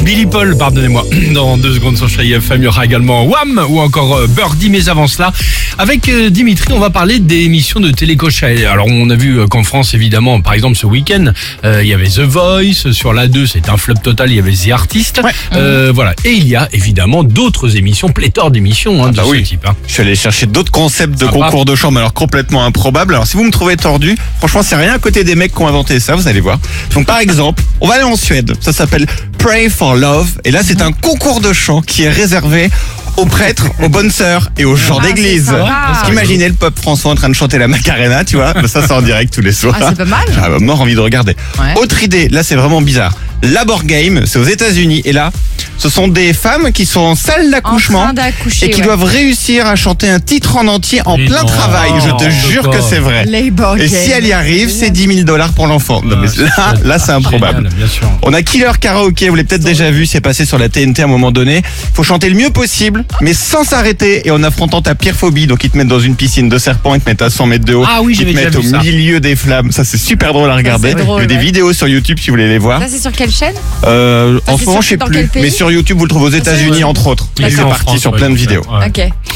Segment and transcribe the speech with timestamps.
[0.00, 1.04] Billy Paul, pardonnez-moi.
[1.32, 4.68] Dans deux secondes sur Chérie FM, il y aura également Wham ou encore euh, Birdie.
[4.68, 5.32] Mais avant cela,
[5.78, 8.66] avec euh, Dimitri, on va parler des émissions de télécochet.
[8.66, 11.26] Alors, on a vu euh, qu'en France, évidemment, par exemple, ce week-end,
[11.64, 12.92] euh, il y avait The Voice.
[12.92, 14.30] Sur la 2, c'est un flop total.
[14.30, 15.20] Il y avait The Artist.
[15.54, 16.14] Euh, voilà.
[16.24, 19.42] Et il y a évidemment d'autres émissions, pléthore d'émissions hein, de bah ce oui.
[19.44, 19.64] type.
[19.68, 19.76] hein.
[19.86, 23.14] Je suis allé chercher d'autres concepts de concours de chant, mais alors complètement improbables.
[23.14, 25.68] Alors si vous me trouvez tordu, franchement, c'est rien à côté des mecs qui ont
[25.68, 26.58] inventé ça, vous allez voir.
[26.94, 28.52] Donc par exemple, on va aller en Suède.
[28.60, 29.06] Ça s'appelle
[29.42, 30.30] Pray for Love.
[30.44, 32.70] Et là, c'est un concours de chant qui est réservé
[33.16, 35.46] aux prêtres, aux bonnes sœurs et aux gens Ah, c'est d'église.
[35.46, 35.68] sympa.
[35.88, 38.54] Parce qu'imaginez le peuple François en train de chanter la Macarena, tu vois.
[38.68, 39.76] Ça, c'est en direct tous les soirs.
[39.80, 40.24] Ah, c'est pas mal.
[40.32, 41.36] J'aurais mort envie de regarder.
[41.58, 41.74] Ouais.
[41.76, 43.12] Autre idée, là c'est vraiment bizarre.
[43.42, 45.02] Labor Game, c'est aux États-Unis.
[45.04, 45.32] Et là,
[45.78, 48.66] ce sont des femmes qui sont en salle En d'accouchement train d'accoucher.
[48.66, 48.86] et qui ouais.
[48.86, 51.90] doivent réussir à chanter un titre en entier en Mais plein non, travail.
[51.96, 53.24] Je te n'importe jure que c'est vrai.
[53.24, 53.88] Labor Et Game.
[53.88, 56.02] si elle y arrive, c'est 10 000 dollars pour l'enfant.
[56.04, 57.56] Non, mais là, là, c'est improbable.
[57.64, 58.08] Génial, bien sûr.
[58.22, 61.04] On a Killer Karaoke, vous l'avez peut-être déjà vu, c'est passé sur la TNT à
[61.06, 61.62] un moment donné.
[61.94, 65.48] Faut chanter le mieux possible, mais sans s'arrêter et en affrontant ta pire phobie.
[65.48, 67.64] Donc ils te mettent dans une piscine de serpents, ils te mettent à 100 mètres
[67.64, 67.84] de haut.
[67.88, 68.78] Ah oui, ils te j'avais déjà mettent au vu ça.
[68.78, 69.72] milieu des flammes.
[69.72, 70.90] Ça c'est super drôle à regarder.
[70.90, 71.40] c'est drôle, Il y a des ouais.
[71.40, 72.80] vidéos sur YouTube si vous voulez les voir.
[72.80, 75.28] Ça, c'est sur quelle chaîne Euh, en c'est ce moment, je sais plus.
[75.36, 76.84] Mais sur YouTube, vous le trouvez aux États-Unis Ouais.
[76.84, 77.26] entre autres.
[77.38, 78.62] Il Et est c'est en parti sur plein de vidéos.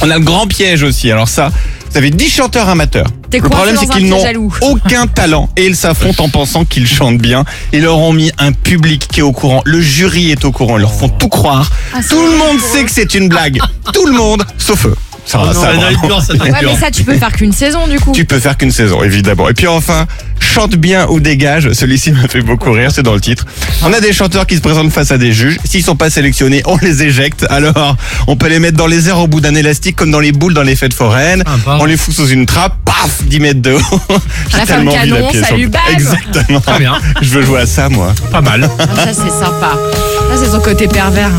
[0.03, 1.11] On a le grand piège aussi.
[1.11, 1.50] Alors ça,
[1.91, 3.06] vous avez 10 chanteurs amateurs.
[3.33, 4.22] Le problème, c'est qu'ils n'ont
[4.62, 7.44] aucun talent et ils s'affrontent en pensant qu'ils chantent bien.
[7.72, 9.62] Ils leur ont mis un public qui est au courant.
[9.64, 10.78] Le jury est au courant.
[10.78, 11.70] Ils leur font tout croire.
[11.94, 13.58] Ah, tout le monde sait que c'est une blague.
[13.92, 14.94] tout le monde, sauf eux.
[15.25, 15.72] Ça, Oh non, ça,
[16.06, 18.12] dur, ça Ouais, mais ça, tu peux faire qu'une saison du coup.
[18.12, 19.48] Tu peux faire qu'une saison, évidemment.
[19.48, 20.06] Et puis enfin,
[20.56, 21.70] chante bien ou dégage.
[21.74, 23.44] Celui-ci m'a fait beaucoup rire, c'est dans le titre.
[23.84, 25.58] On a des chanteurs qui se présentent face à des juges.
[25.64, 27.44] S'ils sont pas sélectionnés, on les éjecte.
[27.50, 27.94] Alors,
[28.26, 30.54] on peut les mettre dans les airs au bout d'un élastique, comme dans les boules
[30.54, 31.42] dans les fêtes foraines.
[31.46, 34.00] Ah, on les fout sous une trappe, paf, 10 mètres de haut.
[34.50, 35.80] J'ai La tellement envie canon, d'appuyer sur- salut, bam.
[35.92, 36.60] Exactement.
[36.60, 36.94] Très bien.
[37.20, 38.14] Je veux jouer à ça, moi.
[38.32, 38.70] Pas mal.
[38.78, 39.72] Ah, ça, c'est sympa.
[40.31, 41.31] Ça, c'est son côté pervers.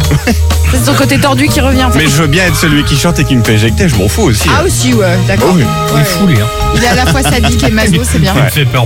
[0.71, 1.83] c'est son côté tordu qui revient.
[1.85, 1.97] en fait.
[1.99, 3.89] Mais je veux bien être celui qui chante et qui me fait éjecter.
[3.89, 4.47] Je m'en fous aussi.
[4.55, 5.49] Ah, aussi, ouais, d'accord.
[5.53, 5.63] Oh oui.
[5.89, 6.35] Il Ouais, est fou, lui.
[6.39, 6.45] Hein.
[6.75, 8.33] Il est à la fois sadique et maso, c'est bien.
[8.35, 8.85] Il me fait peur.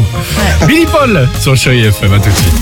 [0.67, 2.60] Billy Paul sur Chérie FM, à tout de suite.